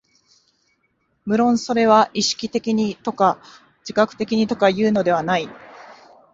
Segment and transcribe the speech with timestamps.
[1.27, 3.37] 無論それは意識的にとか
[3.81, 5.47] 自覚的にとかいうのではない。